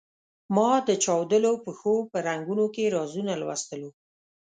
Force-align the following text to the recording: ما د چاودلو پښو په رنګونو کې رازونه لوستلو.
ما 0.55 0.71
د 0.87 0.89
چاودلو 1.03 1.51
پښو 1.63 1.93
په 2.11 2.17
رنګونو 2.27 2.65
کې 2.75 2.93
رازونه 2.95 3.33
لوستلو. 3.41 3.89